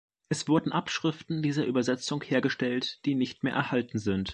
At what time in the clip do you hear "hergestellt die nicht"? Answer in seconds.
2.23-3.43